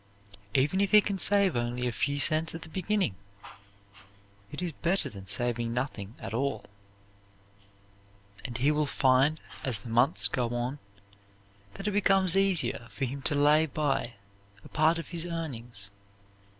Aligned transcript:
"Even 0.55 0.81
if 0.81 0.89
he 0.89 0.99
can 0.99 1.19
save 1.19 1.55
only 1.55 1.87
a 1.87 1.91
few 1.91 2.17
cents 2.19 2.55
at 2.55 2.63
the 2.63 2.69
beginning, 2.69 3.13
it 4.51 4.59
is 4.59 4.71
better 4.71 5.09
than 5.11 5.27
saving 5.27 5.75
nothing 5.75 6.15
at 6.19 6.33
all; 6.33 6.65
and 8.43 8.57
he 8.57 8.71
will 8.71 8.87
find, 8.87 9.39
as 9.63 9.77
the 9.81 9.89
months 9.89 10.27
go 10.27 10.49
on, 10.55 10.79
that 11.75 11.87
it 11.87 11.91
becomes 11.91 12.35
easier 12.35 12.87
for 12.89 13.05
him 13.05 13.21
to 13.21 13.35
lay 13.35 13.67
by 13.67 14.15
a 14.65 14.69
part 14.69 14.97
of 14.97 15.09
his 15.09 15.27
earnings. 15.27 15.91